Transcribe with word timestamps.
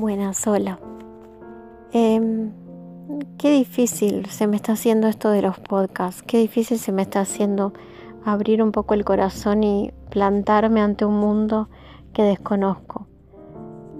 Buenas, 0.00 0.46
hola. 0.46 0.78
Em, 1.90 2.52
qué 3.36 3.50
difícil 3.50 4.26
se 4.26 4.46
me 4.46 4.54
está 4.54 4.74
haciendo 4.74 5.08
esto 5.08 5.30
de 5.30 5.42
los 5.42 5.58
podcasts, 5.58 6.22
qué 6.22 6.38
difícil 6.38 6.78
se 6.78 6.92
me 6.92 7.02
está 7.02 7.22
haciendo 7.22 7.72
abrir 8.24 8.62
un 8.62 8.70
poco 8.70 8.94
el 8.94 9.04
corazón 9.04 9.64
y 9.64 9.92
plantarme 10.08 10.82
ante 10.82 11.04
un 11.04 11.18
mundo 11.18 11.68
que 12.12 12.22
desconozco. 12.22 13.08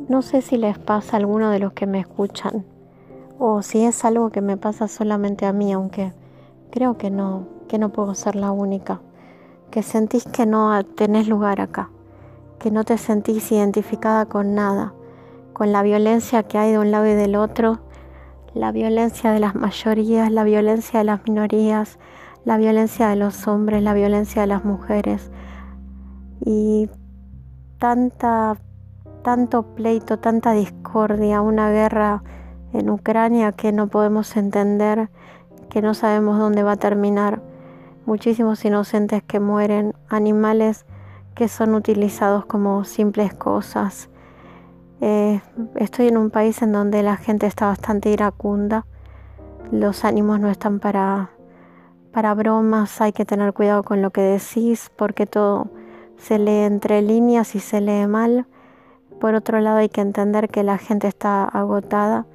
No 0.09 0.23
sé 0.23 0.41
si 0.41 0.57
les 0.57 0.79
pasa 0.79 1.17
a 1.17 1.19
alguno 1.19 1.51
de 1.51 1.59
los 1.59 1.73
que 1.73 1.89
me 1.89 1.99
escuchan 1.99 2.65
o 3.41 3.63
si 3.63 3.85
es 3.85 4.05
algo 4.05 4.31
que 4.31 4.41
me 4.41 4.57
pasa 4.57 4.87
solamente 4.87 5.47
a 5.47 5.53
mí, 5.53 5.73
aunque 5.73 6.13
creo 6.71 6.97
que 6.97 7.11
no, 7.11 7.49
que 7.67 7.79
no 7.79 7.89
puedo 7.89 8.15
ser 8.15 8.37
la 8.37 8.53
única, 8.53 9.01
que 9.73 9.83
sentís 9.83 10.27
que 10.27 10.47
no 10.47 10.81
tenés 10.85 11.27
lugar 11.27 11.61
acá, 11.61 11.91
que 12.61 12.71
no 12.71 12.85
te 12.85 12.99
sentís 12.99 13.51
identificada 13.51 14.27
con 14.27 14.55
nada, 14.55 14.95
con 15.59 15.73
la 15.73 15.83
violencia 15.83 16.45
que 16.45 16.57
hay 16.57 16.71
de 16.71 16.79
un 16.79 16.93
lado 16.93 17.09
y 17.09 17.15
del 17.15 17.35
otro, 17.35 17.81
la 18.55 18.71
violencia 18.71 19.33
de 19.33 19.41
las 19.41 19.57
mayorías, 19.57 20.31
la 20.31 20.45
violencia 20.45 21.01
de 21.01 21.05
las 21.05 21.25
minorías, 21.25 21.99
la 22.45 22.57
violencia 22.57 23.09
de 23.09 23.17
los 23.17 23.49
hombres, 23.49 23.83
la 23.83 23.93
violencia 23.93 24.43
de 24.43 24.47
las 24.47 24.65
mujeres 24.65 25.33
y 26.47 26.89
tanta 27.79 28.57
tanto 29.25 29.75
pleito, 29.75 30.21
tanta 30.21 30.53
discordia, 30.53 31.41
una 31.41 31.71
guerra 31.73 32.23
en 32.73 32.89
Ucrania 32.89 33.51
que 33.51 33.73
no 33.73 33.89
podemos 33.89 34.37
entender, 34.37 35.11
que 35.71 35.83
no 35.83 35.93
sabemos 35.93 36.39
dónde 36.39 36.63
va 36.63 36.73
a 36.73 36.77
terminar, 36.77 37.43
muchísimos 38.07 38.65
inocentes 38.65 39.25
que 39.25 39.41
mueren, 39.41 39.93
animales 40.09 40.87
que 41.35 41.49
son 41.49 41.75
utilizados 41.75 42.47
como 42.47 42.85
simples 42.85 43.35
cosas. 43.35 44.09
Eh, 45.01 45.41
estoy 45.77 46.09
en 46.09 46.17
un 46.17 46.31
país 46.31 46.61
en 46.63 46.73
donde 46.73 47.03
la 47.03 47.17
gente 47.17 47.47
está 47.47 47.67
bastante 47.67 48.11
iracunda, 48.11 48.85
los 49.71 50.05
ánimos 50.05 50.41
no 50.41 50.51
están 50.51 50.81
para, 50.81 51.31
para 52.13 52.35
bromas, 52.35 53.01
hay 53.01 53.13
que 53.13 53.25
tener 53.25 53.53
cuidado 53.53 53.83
con 53.83 54.03
lo 54.03 54.11
que 54.11 54.23
decís 54.23 54.91
porque 54.97 55.27
todo 55.27 55.69
se 56.17 56.39
lee 56.39 56.65
entre 56.65 57.03
líneas 57.03 57.55
y 57.55 57.61
se 57.61 57.81
lee 57.81 58.07
mal. 58.07 58.47
Por 59.21 59.35
otro 59.35 59.61
lado 59.61 59.79
hay 59.79 59.89
que 59.89 60.01
entender 60.01 60.49
que 60.49 60.63
la 60.63 60.79
gente 60.79 61.07
está 61.07 61.45
agotada 61.45 62.27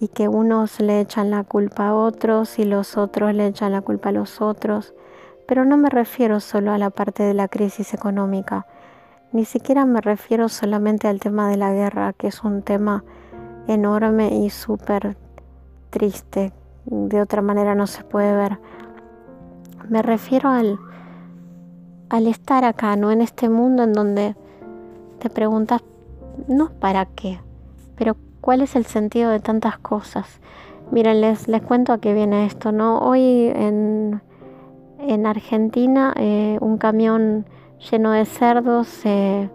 y 0.00 0.08
que 0.08 0.28
unos 0.28 0.80
le 0.80 1.00
echan 1.00 1.30
la 1.30 1.44
culpa 1.44 1.88
a 1.88 1.94
otros 1.94 2.58
y 2.58 2.64
los 2.64 2.96
otros 2.96 3.32
le 3.34 3.46
echan 3.46 3.72
la 3.72 3.80
culpa 3.80 4.10
a 4.10 4.12
los 4.12 4.40
otros. 4.40 4.94
Pero 5.46 5.64
no 5.64 5.76
me 5.76 5.90
refiero 5.90 6.40
solo 6.40 6.72
a 6.72 6.78
la 6.78 6.90
parte 6.90 7.22
de 7.22 7.34
la 7.34 7.48
crisis 7.48 7.94
económica, 7.94 8.66
ni 9.34 9.44
siquiera 9.44 9.84
me 9.84 10.00
refiero 10.00 10.48
solamente 10.48 11.08
al 11.08 11.20
tema 11.20 11.50
de 11.50 11.58
la 11.58 11.74
guerra, 11.74 12.14
que 12.14 12.28
es 12.28 12.42
un 12.42 12.62
tema 12.62 13.04
enorme 13.68 14.34
y 14.34 14.48
súper 14.48 15.18
triste, 15.90 16.54
de 16.86 17.20
otra 17.20 17.42
manera 17.42 17.74
no 17.74 17.86
se 17.86 18.02
puede 18.02 18.34
ver. 18.34 18.58
Me 19.90 20.00
refiero 20.00 20.48
al, 20.48 20.78
al 22.08 22.26
estar 22.26 22.64
acá, 22.64 22.96
¿no? 22.96 23.10
En 23.10 23.20
este 23.20 23.50
mundo 23.50 23.82
en 23.82 23.92
donde 23.92 24.34
te 25.18 25.28
preguntas, 25.28 25.82
no 26.48 26.70
para 26.70 27.04
qué, 27.04 27.38
pero 27.96 28.16
¿Cuál 28.44 28.60
es 28.60 28.76
el 28.76 28.84
sentido 28.84 29.30
de 29.30 29.40
tantas 29.40 29.78
cosas? 29.78 30.38
Miren, 30.90 31.22
les, 31.22 31.48
les 31.48 31.62
cuento 31.62 31.94
a 31.94 31.98
qué 31.98 32.12
viene 32.12 32.44
esto, 32.44 32.72
¿no? 32.72 32.98
Hoy 32.98 33.50
en, 33.56 34.20
en 34.98 35.24
Argentina 35.24 36.12
eh, 36.14 36.58
un 36.60 36.76
camión 36.76 37.46
lleno 37.90 38.12
de 38.12 38.24
cerdos 38.24 39.04
eh, 39.04 39.50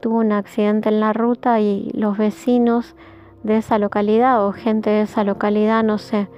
tuvo 0.00 0.18
un 0.18 0.32
accidente 0.32 0.88
en 0.88 1.00
la 1.00 1.12
ruta 1.12 1.60
y 1.60 1.90
los 1.94 2.16
vecinos 2.16 2.94
de 3.42 3.58
esa 3.58 3.78
localidad 3.78 4.46
o 4.46 4.52
gente 4.52 4.90
de 4.90 5.02
esa 5.02 5.24
localidad, 5.24 5.84
no 5.84 5.98
sé 5.98 6.28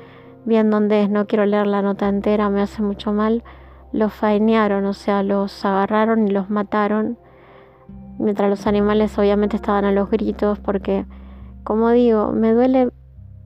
bien 0.44 0.70
dónde 0.70 1.02
es, 1.02 1.10
no 1.10 1.26
quiero 1.26 1.44
leer 1.46 1.66
la 1.66 1.82
nota 1.82 2.08
entera, 2.08 2.50
me 2.50 2.62
hace 2.62 2.82
mucho 2.82 3.12
mal, 3.12 3.42
los 3.92 4.12
fainearon, 4.12 4.84
o 4.86 4.92
sea, 4.92 5.22
los 5.22 5.64
agarraron 5.64 6.28
y 6.28 6.30
los 6.30 6.50
mataron, 6.50 7.18
mientras 8.18 8.48
los 8.48 8.66
animales 8.66 9.18
obviamente 9.18 9.56
estaban 9.56 9.84
a 9.84 9.92
los 9.92 10.10
gritos 10.10 10.58
porque 10.58 11.04
como 11.64 11.90
digo, 11.90 12.30
me 12.30 12.52
duele, 12.52 12.90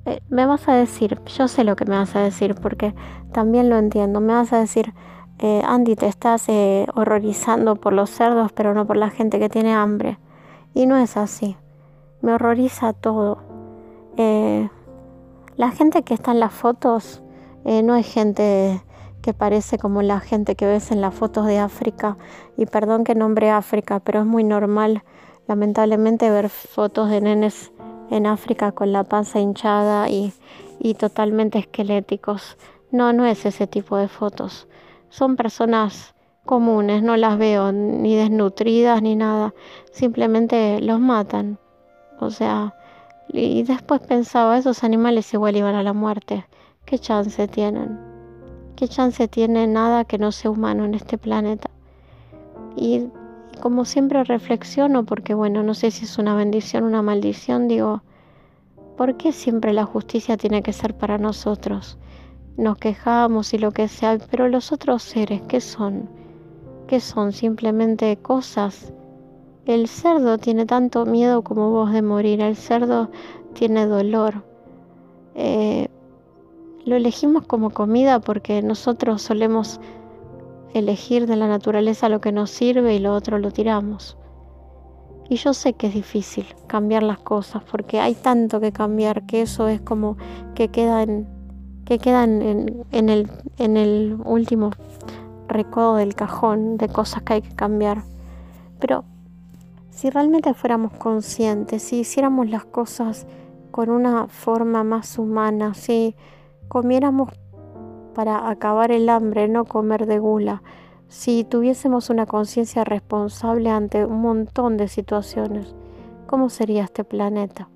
eh, 0.04 0.20
me 0.28 0.44
vas 0.44 0.68
a 0.68 0.74
decir, 0.74 1.18
yo 1.24 1.48
sé 1.48 1.64
lo 1.64 1.74
que 1.74 1.86
me 1.86 1.96
vas 1.96 2.14
a 2.14 2.20
decir 2.20 2.54
porque 2.54 2.94
también 3.32 3.70
lo 3.70 3.78
entiendo, 3.78 4.20
me 4.20 4.34
vas 4.34 4.52
a 4.52 4.58
decir, 4.58 4.92
eh, 5.40 5.62
Andy, 5.64 5.96
te 5.96 6.06
estás 6.06 6.48
eh, 6.48 6.86
horrorizando 6.94 7.74
por 7.76 7.92
los 7.92 8.10
cerdos, 8.10 8.52
pero 8.52 8.74
no 8.74 8.86
por 8.86 8.96
la 8.96 9.10
gente 9.10 9.38
que 9.38 9.48
tiene 9.48 9.74
hambre. 9.74 10.18
Y 10.74 10.86
no 10.86 10.96
es 10.96 11.16
así, 11.16 11.56
me 12.22 12.34
horroriza 12.34 12.92
todo. 12.92 13.38
la 15.56 15.70
gente 15.72 16.02
que 16.02 16.14
está 16.14 16.30
en 16.30 16.40
las 16.40 16.52
fotos 16.52 17.22
no 17.64 17.96
es 17.96 18.06
gente 18.06 18.82
que 19.22 19.34
parece 19.34 19.78
como 19.78 20.02
la 20.02 20.20
gente 20.20 20.54
que 20.56 20.66
ves 20.66 20.90
en 20.90 21.00
las 21.00 21.14
fotos 21.14 21.46
de 21.46 21.58
África. 21.58 22.16
Y 22.56 22.66
perdón 22.66 23.04
que 23.04 23.14
nombre 23.14 23.50
África, 23.50 24.00
pero 24.00 24.20
es 24.20 24.26
muy 24.26 24.44
normal, 24.44 25.02
lamentablemente, 25.46 26.30
ver 26.30 26.48
fotos 26.48 27.10
de 27.10 27.20
nenes 27.20 27.72
en 28.10 28.26
África 28.26 28.72
con 28.72 28.92
la 28.92 29.04
panza 29.04 29.40
hinchada 29.40 30.08
y, 30.08 30.32
totalmente 30.98 31.58
esqueléticos. 31.58 32.56
No, 32.90 33.12
no 33.12 33.24
es 33.26 33.46
ese 33.46 33.66
tipo 33.66 33.96
de 33.96 34.08
fotos. 34.08 34.66
Son 35.10 35.36
personas 35.36 36.14
comunes, 36.46 37.02
no 37.02 37.16
las 37.16 37.36
veo 37.36 37.72
ni 37.72 38.16
desnutridas 38.16 39.02
ni 39.02 39.16
nada. 39.16 39.54
Simplemente 39.92 40.80
los 40.80 40.98
matan. 40.98 41.58
O 42.18 42.30
sea, 42.30 42.74
y 43.28 43.62
después 43.62 44.00
pensaba, 44.00 44.58
esos 44.58 44.82
animales 44.82 45.32
igual 45.34 45.56
iban 45.56 45.74
a 45.74 45.82
la 45.82 45.92
muerte. 45.92 46.46
¿Qué 46.84 46.98
chance 46.98 47.46
tienen? 47.48 47.98
¿Qué 48.76 48.88
chance 48.88 49.28
tiene 49.28 49.66
nada 49.66 50.04
que 50.04 50.18
no 50.18 50.32
sea 50.32 50.50
humano 50.50 50.84
en 50.84 50.94
este 50.94 51.18
planeta? 51.18 51.70
Y 52.76 53.08
como 53.60 53.84
siempre 53.84 54.24
reflexiono, 54.24 55.04
porque 55.04 55.34
bueno, 55.34 55.62
no 55.62 55.74
sé 55.74 55.90
si 55.90 56.04
es 56.04 56.18
una 56.18 56.34
bendición 56.34 56.84
o 56.84 56.86
una 56.86 57.02
maldición, 57.02 57.68
digo, 57.68 58.02
¿por 58.96 59.16
qué 59.16 59.32
siempre 59.32 59.72
la 59.72 59.84
justicia 59.84 60.36
tiene 60.36 60.62
que 60.62 60.72
ser 60.72 60.96
para 60.96 61.18
nosotros? 61.18 61.98
Nos 62.60 62.76
quejamos 62.76 63.54
y 63.54 63.58
lo 63.58 63.70
que 63.70 63.88
sea, 63.88 64.18
pero 64.30 64.46
los 64.46 64.70
otros 64.70 65.02
seres, 65.02 65.40
¿qué 65.48 65.62
son? 65.62 66.10
¿Qué 66.88 67.00
son? 67.00 67.32
Simplemente 67.32 68.18
cosas. 68.18 68.92
El 69.64 69.88
cerdo 69.88 70.36
tiene 70.36 70.66
tanto 70.66 71.06
miedo 71.06 71.40
como 71.42 71.70
vos 71.70 71.90
de 71.90 72.02
morir, 72.02 72.42
el 72.42 72.56
cerdo 72.56 73.08
tiene 73.54 73.86
dolor. 73.86 74.44
Eh, 75.34 75.88
lo 76.84 76.96
elegimos 76.96 77.46
como 77.46 77.70
comida 77.70 78.20
porque 78.20 78.60
nosotros 78.60 79.22
solemos 79.22 79.80
elegir 80.74 81.26
de 81.26 81.36
la 81.36 81.48
naturaleza 81.48 82.10
lo 82.10 82.20
que 82.20 82.30
nos 82.30 82.50
sirve 82.50 82.94
y 82.94 82.98
lo 82.98 83.14
otro 83.14 83.38
lo 83.38 83.52
tiramos. 83.52 84.18
Y 85.30 85.36
yo 85.36 85.54
sé 85.54 85.72
que 85.72 85.86
es 85.86 85.94
difícil 85.94 86.44
cambiar 86.66 87.04
las 87.04 87.20
cosas 87.20 87.62
porque 87.62 88.00
hay 88.00 88.12
tanto 88.12 88.60
que 88.60 88.70
cambiar 88.70 89.24
que 89.24 89.40
eso 89.40 89.66
es 89.66 89.80
como 89.80 90.18
que 90.54 90.68
quedan 90.68 91.39
que 91.90 91.98
quedan 91.98 92.40
en, 92.40 93.08
el, 93.08 93.28
en 93.58 93.76
el 93.76 94.16
último 94.24 94.70
recodo 95.48 95.96
del 95.96 96.14
cajón 96.14 96.76
de 96.76 96.88
cosas 96.88 97.24
que 97.24 97.32
hay 97.32 97.42
que 97.42 97.56
cambiar. 97.56 98.04
Pero 98.78 99.02
si 99.90 100.08
realmente 100.08 100.54
fuéramos 100.54 100.92
conscientes, 100.92 101.82
si 101.82 101.98
hiciéramos 101.98 102.48
las 102.48 102.64
cosas 102.64 103.26
con 103.72 103.90
una 103.90 104.28
forma 104.28 104.84
más 104.84 105.18
humana, 105.18 105.74
si 105.74 106.14
comiéramos 106.68 107.30
para 108.14 108.48
acabar 108.48 108.92
el 108.92 109.08
hambre, 109.08 109.48
no 109.48 109.64
comer 109.64 110.06
de 110.06 110.20
gula. 110.20 110.62
Si 111.08 111.42
tuviésemos 111.42 112.08
una 112.08 112.24
conciencia 112.24 112.84
responsable 112.84 113.68
ante 113.68 114.04
un 114.04 114.20
montón 114.20 114.76
de 114.76 114.86
situaciones, 114.86 115.74
¿cómo 116.28 116.50
sería 116.50 116.84
este 116.84 117.02
planeta? 117.02 117.68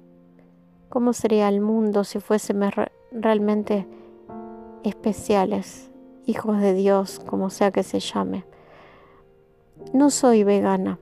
¿Cómo 0.89 1.13
sería 1.15 1.49
el 1.49 1.61
mundo 1.61 2.05
si 2.05 2.21
fuésemos 2.21 2.73
realmente 3.11 3.89
especiales, 4.85 5.91
hijos 6.27 6.61
de 6.61 6.75
Dios, 6.75 7.21
como 7.27 7.51
sea 7.51 7.71
que 7.71 7.83
se 7.83 8.01
llame? 8.01 8.45
No 9.93 10.11
soy 10.11 10.45
vegana, 10.45 10.99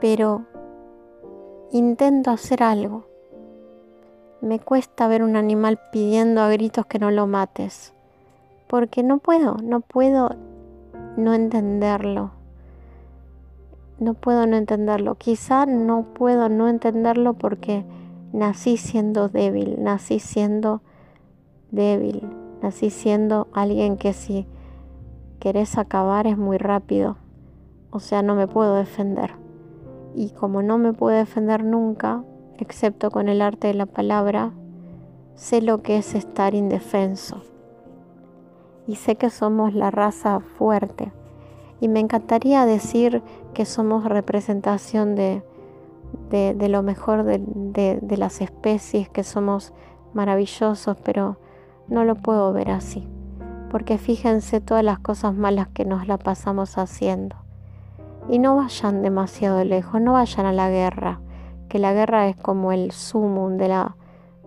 pero 0.00 0.44
intento 1.72 2.30
hacer 2.30 2.62
algo 2.62 3.06
me 4.44 4.60
cuesta 4.60 5.08
ver 5.08 5.22
un 5.22 5.36
animal 5.36 5.80
pidiendo 5.90 6.42
a 6.42 6.50
gritos 6.50 6.84
que 6.84 6.98
no 6.98 7.10
lo 7.10 7.26
mates, 7.26 7.94
porque 8.66 9.02
no 9.02 9.16
puedo, 9.16 9.56
no 9.62 9.80
puedo 9.80 10.36
no 11.16 11.32
entenderlo. 11.32 12.32
No 13.98 14.12
puedo 14.12 14.46
no 14.46 14.56
entenderlo. 14.56 15.14
Quizá 15.14 15.64
no 15.64 16.02
puedo 16.12 16.50
no 16.50 16.68
entenderlo 16.68 17.32
porque 17.34 17.86
nací 18.32 18.76
siendo 18.76 19.28
débil, 19.28 19.82
nací 19.82 20.18
siendo 20.18 20.82
débil, 21.74 22.28
nací 22.62 22.90
siendo 22.90 23.48
alguien 23.52 23.96
que 23.96 24.12
si 24.12 24.46
querés 25.38 25.76
acabar 25.76 26.26
es 26.26 26.38
muy 26.38 26.56
rápido, 26.56 27.16
o 27.90 28.00
sea, 28.00 28.22
no 28.22 28.34
me 28.34 28.48
puedo 28.48 28.74
defender. 28.74 29.32
Y 30.14 30.30
como 30.30 30.62
no 30.62 30.78
me 30.78 30.92
puedo 30.92 31.16
defender 31.16 31.64
nunca, 31.64 32.24
excepto 32.58 33.10
con 33.10 33.28
el 33.28 33.42
arte 33.42 33.68
de 33.68 33.74
la 33.74 33.86
palabra, 33.86 34.52
sé 35.34 35.60
lo 35.60 35.82
que 35.82 35.98
es 35.98 36.14
estar 36.14 36.54
indefenso. 36.54 37.42
Y 38.86 38.96
sé 38.96 39.16
que 39.16 39.30
somos 39.30 39.74
la 39.74 39.90
raza 39.90 40.40
fuerte. 40.40 41.12
Y 41.80 41.88
me 41.88 42.00
encantaría 42.00 42.64
decir 42.64 43.22
que 43.52 43.64
somos 43.64 44.04
representación 44.04 45.14
de, 45.14 45.42
de, 46.30 46.68
lo 46.68 46.82
mejor 46.82 47.24
de, 47.24 47.38
de 48.00 48.16
las 48.16 48.40
especies, 48.40 49.08
que 49.08 49.24
somos 49.24 49.72
maravillosos, 50.14 50.96
pero 51.02 51.38
no 51.88 52.04
lo 52.04 52.14
puedo 52.14 52.52
ver 52.52 52.70
así. 52.70 53.06
Porque 53.70 53.98
fíjense 53.98 54.60
todas 54.60 54.84
las 54.84 54.98
cosas 54.98 55.34
malas 55.34 55.68
que 55.68 55.84
nos 55.84 56.06
la 56.06 56.18
pasamos 56.18 56.78
haciendo. 56.78 57.36
Y 58.28 58.38
no 58.38 58.56
vayan 58.56 59.02
demasiado 59.02 59.64
lejos, 59.64 60.00
no 60.00 60.12
vayan 60.14 60.46
a 60.46 60.52
la 60.52 60.70
guerra, 60.70 61.20
que 61.68 61.78
la 61.78 61.92
guerra 61.92 62.28
es 62.28 62.36
como 62.36 62.72
el 62.72 62.92
sumum 62.92 63.56
de 63.56 63.68
la, 63.68 63.96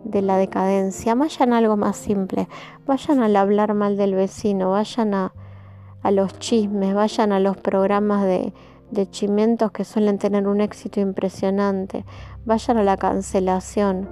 de 0.03 0.21
la 0.21 0.37
decadencia. 0.37 1.13
Vayan 1.13 1.53
a 1.53 1.57
algo 1.57 1.77
más 1.77 1.97
simple, 1.97 2.47
vayan 2.87 3.21
al 3.21 3.35
hablar 3.35 3.73
mal 3.73 3.97
del 3.97 4.15
vecino, 4.15 4.71
vayan 4.71 5.13
a, 5.13 5.33
los 6.09 6.39
chismes, 6.39 6.95
vayan 6.95 7.33
a 7.33 7.39
los 7.41 7.57
programas 7.57 8.23
de, 8.23 8.53
de 8.91 9.09
chimentos 9.09 9.71
que 9.71 9.83
suelen 9.83 10.17
tener 10.17 10.47
un 10.47 10.61
éxito 10.61 11.01
impresionante, 11.01 12.05
vayan 12.45 12.77
a 12.77 12.83
la 12.83 12.95
cancelación, 12.95 14.07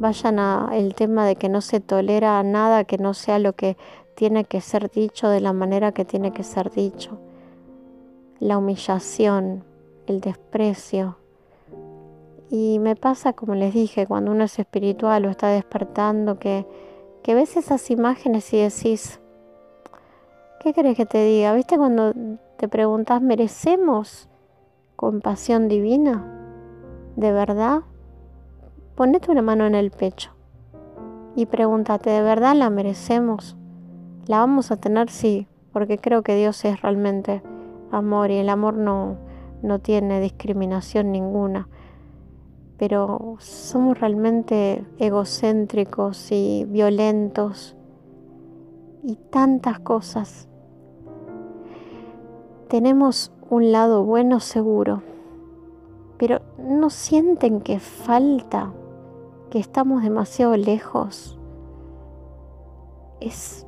vayan 0.00 0.38
a 0.38 0.70
el 0.72 0.94
tema 0.94 1.26
de 1.26 1.36
que 1.36 1.48
no 1.48 1.60
se 1.60 1.78
tolera 1.78 2.42
nada 2.42 2.84
que 2.84 2.98
no 2.98 3.14
sea 3.14 3.38
lo 3.38 3.52
que 3.52 3.76
tiene 4.16 4.44
que 4.44 4.60
ser 4.60 4.90
dicho 4.90 5.28
de 5.28 5.40
la 5.40 5.52
manera 5.52 5.92
que 5.92 6.04
tiene 6.04 6.32
que 6.32 6.42
ser 6.42 6.70
dicho 6.70 7.18
la 8.40 8.56
humillación, 8.56 9.64
el 10.06 10.20
desprecio. 10.20 11.18
Y 12.50 12.78
me 12.80 12.96
pasa, 12.96 13.34
como 13.34 13.54
les 13.54 13.74
dije, 13.74 14.06
cuando 14.06 14.32
uno 14.32 14.44
es 14.44 14.58
espiritual 14.58 15.26
o 15.26 15.30
está 15.30 15.48
despertando, 15.48 16.38
que, 16.38 16.66
que 17.22 17.34
ves 17.34 17.56
esas 17.56 17.90
imágenes 17.90 18.52
y 18.54 18.60
decís, 18.62 19.20
¿qué 20.60 20.72
crees 20.72 20.96
que 20.96 21.06
te 21.06 21.22
diga? 21.22 21.54
¿Viste 21.54 21.76
cuando 21.76 22.14
te 22.56 22.66
preguntas, 22.66 23.22
¿merecemos 23.22 24.28
compasión 24.96 25.68
divina? 25.68 26.24
¿De 27.16 27.30
verdad? 27.30 27.82
Ponete 29.00 29.30
una 29.30 29.40
mano 29.40 29.64
en 29.64 29.74
el 29.74 29.90
pecho 29.90 30.32
y 31.34 31.46
pregúntate, 31.46 32.10
¿de 32.10 32.20
verdad 32.20 32.54
la 32.54 32.68
merecemos? 32.68 33.56
¿La 34.26 34.40
vamos 34.40 34.70
a 34.70 34.76
tener? 34.76 35.08
Sí, 35.08 35.48
porque 35.72 35.96
creo 35.96 36.20
que 36.20 36.36
Dios 36.36 36.62
es 36.66 36.82
realmente 36.82 37.42
amor 37.90 38.30
y 38.30 38.36
el 38.36 38.50
amor 38.50 38.74
no, 38.74 39.16
no 39.62 39.78
tiene 39.78 40.20
discriminación 40.20 41.12
ninguna. 41.12 41.66
Pero 42.76 43.36
somos 43.38 43.98
realmente 43.98 44.84
egocéntricos 44.98 46.30
y 46.30 46.66
violentos 46.68 47.76
y 49.02 49.16
tantas 49.16 49.78
cosas. 49.78 50.46
Tenemos 52.68 53.32
un 53.48 53.72
lado 53.72 54.04
bueno 54.04 54.40
seguro, 54.40 55.02
pero 56.18 56.42
no 56.58 56.90
sienten 56.90 57.62
que 57.62 57.80
falta, 57.80 58.74
que 59.50 59.58
estamos 59.58 60.02
demasiado 60.02 60.56
lejos. 60.56 61.38
Es 63.20 63.66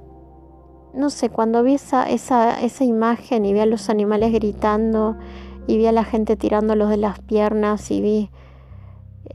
no 0.95 1.09
sé, 1.09 1.31
cuando 1.31 1.63
vi 1.63 1.75
esa, 1.75 2.09
esa, 2.09 2.61
esa 2.61 2.85
imagen 2.85 3.47
y 3.47 3.53
vi 3.53 3.61
a 3.61 3.67
los 3.67 3.89
animales 3.89 4.33
gritando 4.33 5.17
y 5.67 5.79
vi 5.79 5.87
a 5.87 5.93
la 5.93 6.05
gente 6.05 6.37
tirándolos 6.37 6.91
de 6.91 6.99
las 6.99 7.21
piernas 7.21 7.91
y 7.91 8.01
vi... 8.01 8.31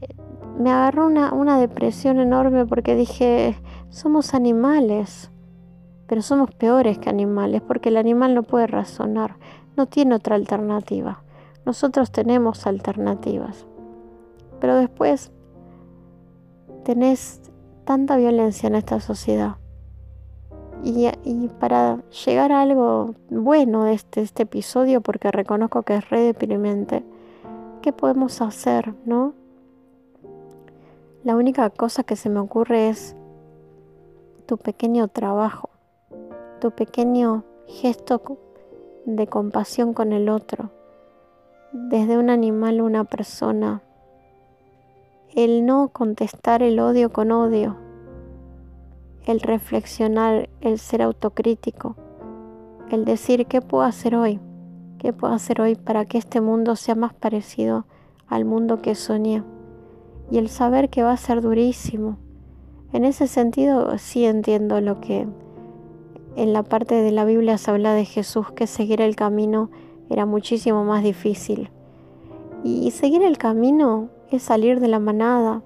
Eh, 0.00 0.14
me 0.58 0.70
agarró 0.70 1.06
una, 1.06 1.32
una 1.32 1.58
depresión 1.58 2.18
enorme 2.18 2.66
porque 2.66 2.96
dije, 2.96 3.56
somos 3.90 4.34
animales, 4.34 5.30
pero 6.08 6.20
somos 6.20 6.52
peores 6.52 6.98
que 6.98 7.10
animales 7.10 7.62
porque 7.62 7.90
el 7.90 7.96
animal 7.96 8.34
no 8.34 8.42
puede 8.42 8.66
razonar, 8.66 9.36
no 9.76 9.86
tiene 9.86 10.16
otra 10.16 10.34
alternativa. 10.34 11.22
Nosotros 11.64 12.10
tenemos 12.10 12.66
alternativas. 12.66 13.66
Pero 14.60 14.76
después 14.76 15.30
tenés 16.88 17.42
tanta 17.84 18.16
violencia 18.16 18.66
en 18.66 18.74
esta 18.74 18.98
sociedad 18.98 19.56
y, 20.82 21.10
para 21.60 21.98
llegar 22.24 22.50
a 22.50 22.62
algo 22.62 23.14
bueno 23.28 23.84
de 23.84 23.92
este, 23.92 24.22
este, 24.22 24.44
episodio, 24.44 25.02
porque 25.02 25.30
reconozco 25.30 25.82
que 25.82 25.96
es 25.96 26.08
re 26.08 26.20
deprimente, 26.20 27.04
¿qué 27.82 27.92
podemos 27.92 28.40
hacer, 28.40 28.94
no? 29.04 29.34
La 31.24 31.36
única 31.36 31.68
cosa 31.68 32.04
que 32.04 32.16
se 32.16 32.30
me 32.30 32.40
ocurre 32.40 32.88
es 32.88 33.14
tu 34.46 34.56
pequeño 34.56 35.08
trabajo, 35.08 35.68
tu 36.58 36.70
pequeño 36.70 37.44
gesto 37.66 38.22
de 39.04 39.26
compasión 39.26 39.92
con 39.92 40.14
el 40.14 40.30
otro, 40.30 40.70
desde 41.70 42.16
un 42.16 42.30
animal 42.30 42.78
a 42.78 42.84
una 42.84 43.04
persona, 43.04 43.82
el 45.34 45.66
no 45.66 45.88
contestar 45.88 46.62
el 46.62 46.80
odio 46.80 47.12
con 47.12 47.32
odio 47.32 47.76
el 49.28 49.40
reflexionar, 49.40 50.48
el 50.62 50.78
ser 50.78 51.02
autocrítico, 51.02 51.96
el 52.90 53.04
decir 53.04 53.44
qué 53.44 53.60
puedo 53.60 53.84
hacer 53.84 54.16
hoy, 54.16 54.40
qué 54.98 55.12
puedo 55.12 55.34
hacer 55.34 55.60
hoy 55.60 55.74
para 55.74 56.06
que 56.06 56.16
este 56.16 56.40
mundo 56.40 56.76
sea 56.76 56.94
más 56.94 57.12
parecido 57.12 57.84
al 58.26 58.46
mundo 58.46 58.80
que 58.80 58.94
soñé 58.94 59.42
y 60.30 60.38
el 60.38 60.48
saber 60.48 60.88
que 60.88 61.02
va 61.02 61.12
a 61.12 61.18
ser 61.18 61.42
durísimo. 61.42 62.16
En 62.94 63.04
ese 63.04 63.26
sentido 63.26 63.98
sí 63.98 64.24
entiendo 64.24 64.80
lo 64.80 64.98
que 64.98 65.28
en 66.36 66.52
la 66.54 66.62
parte 66.62 66.94
de 66.94 67.12
la 67.12 67.26
Biblia 67.26 67.58
se 67.58 67.70
habla 67.70 67.92
de 67.92 68.06
Jesús, 68.06 68.50
que 68.52 68.66
seguir 68.66 69.02
el 69.02 69.14
camino 69.14 69.70
era 70.08 70.24
muchísimo 70.24 70.84
más 70.84 71.02
difícil. 71.02 71.70
Y 72.64 72.90
seguir 72.92 73.22
el 73.22 73.36
camino 73.36 74.08
es 74.30 74.42
salir 74.42 74.80
de 74.80 74.88
la 74.88 74.98
manada 74.98 75.62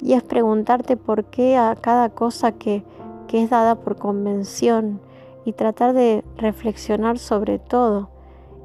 y 0.00 0.14
es 0.14 0.22
preguntarte 0.22 0.96
por 0.96 1.24
qué 1.24 1.56
a 1.56 1.76
cada 1.76 2.08
cosa 2.10 2.52
que 2.52 2.84
que 3.26 3.42
es 3.42 3.50
dada 3.50 3.74
por 3.74 3.96
convención 3.96 5.00
y 5.44 5.52
tratar 5.52 5.92
de 5.92 6.24
reflexionar 6.36 7.18
sobre 7.18 7.58
todo 7.58 8.10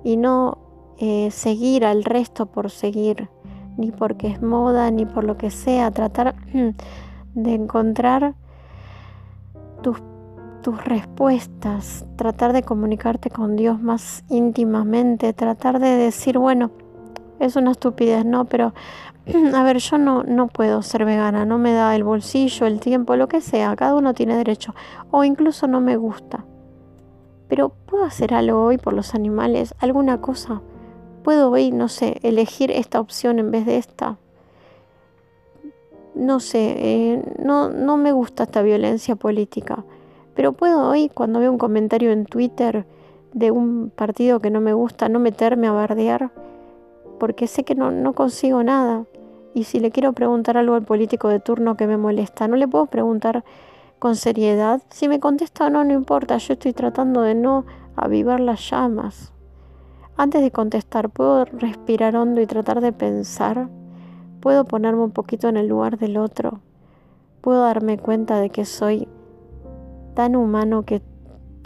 y 0.03 0.17
no 0.17 0.57
eh, 0.97 1.31
seguir 1.31 1.85
al 1.85 2.03
resto 2.03 2.45
por 2.45 2.69
seguir, 2.69 3.29
ni 3.77 3.91
porque 3.91 4.27
es 4.27 4.41
moda, 4.41 4.91
ni 4.91 5.05
por 5.05 5.23
lo 5.23 5.37
que 5.37 5.49
sea, 5.49 5.91
tratar 5.91 6.35
de 7.33 7.53
encontrar 7.53 8.35
tus, 9.81 10.01
tus 10.61 10.83
respuestas, 10.85 12.05
tratar 12.15 12.53
de 12.53 12.63
comunicarte 12.63 13.29
con 13.29 13.55
Dios 13.55 13.81
más 13.81 14.23
íntimamente, 14.29 15.33
tratar 15.33 15.79
de 15.79 15.95
decir, 15.95 16.37
bueno, 16.37 16.71
es 17.39 17.55
una 17.55 17.71
estupidez, 17.71 18.25
¿no? 18.25 18.45
Pero 18.45 18.73
a 19.53 19.63
ver, 19.63 19.77
yo 19.77 19.97
no, 19.97 20.23
no 20.23 20.47
puedo 20.47 20.81
ser 20.81 21.05
vegana, 21.05 21.45
no 21.45 21.57
me 21.57 21.73
da 21.73 21.95
el 21.95 22.03
bolsillo, 22.03 22.65
el 22.65 22.79
tiempo, 22.79 23.15
lo 23.15 23.27
que 23.27 23.41
sea, 23.41 23.75
cada 23.75 23.95
uno 23.95 24.13
tiene 24.13 24.35
derecho, 24.35 24.73
o 25.11 25.23
incluso 25.23 25.67
no 25.67 25.81
me 25.81 25.97
gusta. 25.97 26.45
Pero 27.47 27.69
¿puedo 27.69 28.03
hacer 28.03 28.33
algo 28.33 28.63
hoy 28.63 28.77
por 28.77 28.93
los 28.93 29.15
animales? 29.15 29.73
¿Alguna 29.79 30.21
cosa? 30.21 30.61
¿Puedo 31.23 31.51
hoy, 31.51 31.71
no 31.71 31.89
sé, 31.89 32.19
elegir 32.23 32.71
esta 32.71 32.99
opción 32.99 33.39
en 33.39 33.51
vez 33.51 33.65
de 33.65 33.77
esta? 33.77 34.17
No 36.15 36.39
sé, 36.39 36.75
eh, 36.77 37.23
no, 37.43 37.69
no 37.69 37.97
me 37.97 38.11
gusta 38.11 38.43
esta 38.43 38.61
violencia 38.61 39.15
política, 39.15 39.83
pero 40.35 40.53
puedo 40.53 40.87
hoy, 40.89 41.09
cuando 41.09 41.39
veo 41.39 41.51
un 41.51 41.57
comentario 41.57 42.11
en 42.11 42.25
Twitter 42.25 42.85
de 43.33 43.51
un 43.51 43.91
partido 43.95 44.39
que 44.39 44.49
no 44.49 44.59
me 44.61 44.73
gusta, 44.73 45.09
no 45.09 45.19
meterme 45.19 45.67
a 45.67 45.71
bardear, 45.71 46.31
porque 47.19 47.47
sé 47.47 47.63
que 47.63 47.75
no, 47.75 48.13
consigo 48.13 48.63
nada. 48.63 49.05
Y 49.53 49.65
si 49.65 49.79
le 49.79 49.91
quiero 49.91 50.13
preguntar 50.13 50.57
algo 50.57 50.75
al 50.75 50.83
político 50.83 51.27
de 51.27 51.39
turno 51.39 51.75
que 51.75 51.87
me 51.87 51.97
molesta, 51.97 52.47
no 52.47 52.55
le 52.55 52.67
puedo 52.67 52.85
preguntar 52.87 53.43
con 53.99 54.15
seriedad. 54.15 54.81
Si 54.89 55.07
me 55.07 55.19
contesta 55.19 55.67
o 55.67 55.69
no, 55.69 55.83
no 55.83 55.93
importa, 55.93 56.37
yo 56.37 56.53
estoy 56.53 56.73
tratando 56.73 57.21
de 57.21 57.35
no 57.35 57.65
avivar 57.95 58.39
las 58.39 58.69
llamas. 58.69 59.33
Antes 60.15 60.41
de 60.41 60.51
contestar, 60.51 61.09
¿puedo 61.09 61.45
respirar 61.45 62.15
hondo 62.15 62.41
y 62.41 62.47
tratar 62.47 62.81
de 62.81 62.93
pensar? 62.93 63.69
¿Puedo 64.39 64.65
ponerme 64.65 65.03
un 65.03 65.11
poquito 65.11 65.49
en 65.49 65.57
el 65.57 65.67
lugar 65.67 65.97
del 65.97 66.17
otro? 66.17 66.59
¿Puedo 67.41 67.61
darme 67.61 67.97
cuenta 67.97 68.39
de 68.39 68.49
que 68.49 68.65
soy 68.65 69.07
tan 70.13 70.35
humano 70.35 70.83
que, 70.83 71.01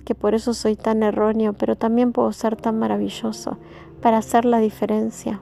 que 0.06 0.16
por 0.16 0.36
eso 0.36 0.54
soy 0.54 0.76
tan 0.76 1.04
erróneo, 1.04 1.54
pero 1.54 1.76
también 1.76 2.12
puedo 2.12 2.32
ser 2.32 2.56
tan 2.56 2.78
maravilloso 2.78 3.58
para 4.04 4.18
hacer 4.18 4.46
la 4.46 4.60
diferencia? 4.60 5.42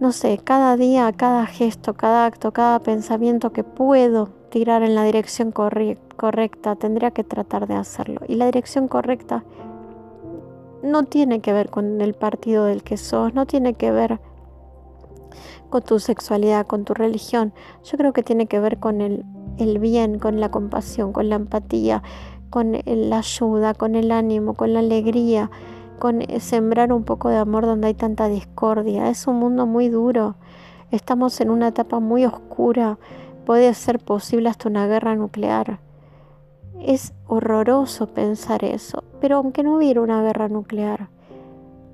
no 0.00 0.12
sé, 0.12 0.38
cada 0.38 0.76
día, 0.76 1.12
cada 1.12 1.46
gesto, 1.46 1.94
cada 1.94 2.26
acto, 2.26 2.52
cada 2.52 2.78
pensamiento 2.78 3.52
que 3.52 3.64
puedo 3.64 4.28
tirar 4.50 4.82
en 4.82 4.94
la 4.94 5.02
dirección 5.02 5.50
correcta, 5.50 6.76
tendría 6.76 7.10
que 7.10 7.24
tratar 7.24 7.66
de 7.66 7.74
hacerlo. 7.74 8.20
Y 8.28 8.36
la 8.36 8.46
dirección 8.46 8.86
correcta 8.86 9.44
no 10.82 11.02
tiene 11.04 11.40
que 11.40 11.52
ver 11.52 11.68
con 11.68 12.00
el 12.00 12.14
partido 12.14 12.66
del 12.66 12.84
que 12.84 12.96
sos, 12.96 13.34
no 13.34 13.44
tiene 13.46 13.74
que 13.74 13.90
ver 13.90 14.20
con 15.68 15.82
tu 15.82 15.98
sexualidad, 15.98 16.66
con 16.66 16.84
tu 16.84 16.94
religión. 16.94 17.52
Yo 17.82 17.98
creo 17.98 18.12
que 18.12 18.22
tiene 18.22 18.46
que 18.46 18.60
ver 18.60 18.78
con 18.78 19.00
el, 19.00 19.24
el 19.58 19.80
bien, 19.80 20.20
con 20.20 20.38
la 20.38 20.50
compasión, 20.50 21.12
con 21.12 21.28
la 21.28 21.36
empatía, 21.36 22.04
con 22.50 22.78
la 22.84 23.18
ayuda, 23.18 23.74
con 23.74 23.96
el 23.96 24.12
ánimo, 24.12 24.54
con 24.54 24.72
la 24.72 24.78
alegría, 24.78 25.50
sembrar 26.40 26.92
un 26.92 27.04
poco 27.04 27.28
de 27.28 27.36
amor 27.36 27.66
donde 27.66 27.88
hay 27.88 27.94
tanta 27.94 28.28
discordia. 28.28 29.08
Es 29.08 29.26
un 29.26 29.36
mundo 29.36 29.66
muy 29.66 29.88
duro. 29.88 30.36
Estamos 30.90 31.40
en 31.40 31.50
una 31.50 31.68
etapa 31.68 32.00
muy 32.00 32.24
oscura. 32.24 32.98
Puede 33.44 33.72
ser 33.74 33.98
posible 33.98 34.48
hasta 34.48 34.68
una 34.68 34.86
guerra 34.86 35.14
nuclear. 35.14 35.80
Es 36.80 37.12
horroroso 37.26 38.06
pensar 38.08 38.64
eso, 38.64 39.02
pero 39.20 39.36
aunque 39.36 39.62
no 39.62 39.76
hubiera 39.76 40.00
una 40.00 40.22
guerra 40.22 40.48
nuclear, 40.48 41.08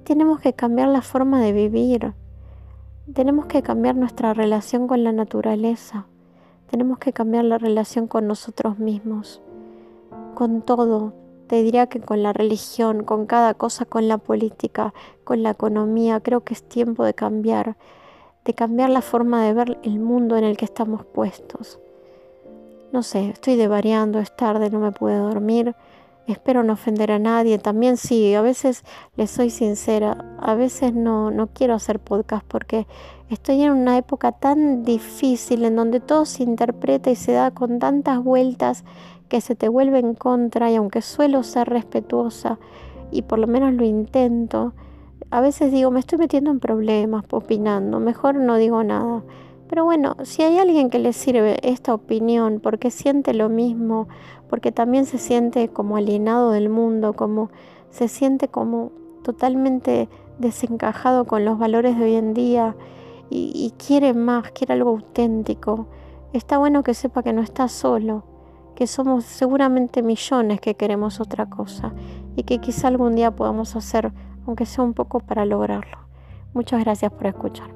tenemos 0.04 0.40
que 0.40 0.52
cambiar 0.52 0.88
la 0.88 1.00
forma 1.00 1.40
de 1.40 1.52
vivir. 1.52 2.12
Tenemos 3.12 3.46
que 3.46 3.62
cambiar 3.62 3.96
nuestra 3.96 4.34
relación 4.34 4.86
con 4.86 5.02
la 5.02 5.12
naturaleza. 5.12 6.06
Tenemos 6.70 6.98
que 6.98 7.12
cambiar 7.12 7.44
la 7.44 7.58
relación 7.58 8.06
con 8.06 8.26
nosotros 8.26 8.78
mismos, 8.78 9.40
con 10.34 10.62
todo. 10.62 11.23
Te 11.48 11.62
diría 11.62 11.86
que 11.86 12.00
con 12.00 12.22
la 12.22 12.32
religión, 12.32 13.04
con 13.04 13.26
cada 13.26 13.54
cosa, 13.54 13.84
con 13.84 14.08
la 14.08 14.18
política, 14.18 14.94
con 15.24 15.42
la 15.42 15.50
economía. 15.50 16.20
Creo 16.20 16.40
que 16.40 16.54
es 16.54 16.62
tiempo 16.62 17.04
de 17.04 17.14
cambiar, 17.14 17.76
de 18.44 18.54
cambiar 18.54 18.90
la 18.90 19.02
forma 19.02 19.44
de 19.44 19.52
ver 19.52 19.78
el 19.82 19.98
mundo 20.00 20.36
en 20.36 20.44
el 20.44 20.56
que 20.56 20.64
estamos 20.64 21.04
puestos. 21.04 21.78
No 22.92 23.02
sé, 23.02 23.30
estoy 23.30 23.56
devariando, 23.56 24.20
es 24.20 24.34
tarde, 24.34 24.70
no 24.70 24.78
me 24.78 24.92
pude 24.92 25.16
dormir. 25.16 25.74
Espero 26.26 26.64
no 26.64 26.72
ofender 26.72 27.12
a 27.12 27.18
nadie. 27.18 27.58
También 27.58 27.96
sí, 27.96 28.34
a 28.34 28.40
veces 28.40 28.82
les 29.16 29.30
soy 29.30 29.50
sincera, 29.50 30.16
a 30.38 30.54
veces 30.54 30.94
no, 30.94 31.30
no 31.30 31.48
quiero 31.48 31.74
hacer 31.74 32.00
podcast 32.00 32.44
porque 32.48 32.86
estoy 33.28 33.62
en 33.62 33.72
una 33.72 33.98
época 33.98 34.32
tan 34.32 34.84
difícil 34.84 35.64
en 35.64 35.76
donde 35.76 36.00
todo 36.00 36.24
se 36.24 36.42
interpreta 36.42 37.10
y 37.10 37.16
se 37.16 37.32
da 37.32 37.50
con 37.50 37.78
tantas 37.78 38.22
vueltas 38.24 38.84
que 39.28 39.40
se 39.40 39.54
te 39.54 39.68
vuelve 39.68 39.98
en 39.98 40.14
contra 40.14 40.70
y 40.70 40.76
aunque 40.76 41.02
suelo 41.02 41.42
ser 41.42 41.68
respetuosa 41.68 42.58
y 43.10 43.22
por 43.22 43.38
lo 43.38 43.46
menos 43.46 43.74
lo 43.74 43.84
intento, 43.84 44.72
a 45.30 45.40
veces 45.40 45.72
digo, 45.72 45.90
me 45.90 46.00
estoy 46.00 46.18
metiendo 46.18 46.50
en 46.50 46.60
problemas 46.60 47.24
opinando, 47.30 48.00
mejor 48.00 48.36
no 48.36 48.56
digo 48.56 48.82
nada. 48.82 49.22
Pero 49.74 49.86
bueno, 49.86 50.14
si 50.22 50.42
hay 50.42 50.58
alguien 50.58 50.88
que 50.88 51.00
le 51.00 51.12
sirve 51.12 51.58
esta 51.68 51.92
opinión 51.92 52.60
porque 52.62 52.92
siente 52.92 53.34
lo 53.34 53.48
mismo, 53.48 54.06
porque 54.48 54.70
también 54.70 55.04
se 55.04 55.18
siente 55.18 55.66
como 55.66 55.96
alienado 55.96 56.52
del 56.52 56.68
mundo, 56.68 57.14
como 57.14 57.50
se 57.90 58.06
siente 58.06 58.46
como 58.46 58.92
totalmente 59.24 60.08
desencajado 60.38 61.24
con 61.24 61.44
los 61.44 61.58
valores 61.58 61.98
de 61.98 62.04
hoy 62.04 62.14
en 62.14 62.34
día 62.34 62.76
y, 63.30 63.74
quiere 63.76 64.14
más, 64.14 64.52
quiere 64.52 64.74
algo 64.74 64.90
auténtico, 64.90 65.88
está 66.32 66.56
bueno 66.56 66.84
que 66.84 66.94
sepa 66.94 67.24
que 67.24 67.32
no 67.32 67.42
está 67.42 67.66
solo, 67.66 68.22
que 68.76 68.86
somos 68.86 69.24
seguramente 69.24 70.04
millones 70.04 70.60
que 70.60 70.76
queremos 70.76 71.18
otra 71.18 71.50
cosa 71.50 71.92
y 72.36 72.44
que 72.44 72.60
quizá 72.60 72.86
algún 72.86 73.16
día 73.16 73.34
podamos 73.34 73.74
hacer, 73.74 74.12
aunque 74.46 74.66
sea 74.66 74.84
un 74.84 74.94
poco 74.94 75.18
para 75.18 75.44
lograrlo. 75.44 75.98
Muchas 76.52 76.78
gracias 76.84 77.10
por 77.10 77.26
escuchar. 77.26 77.73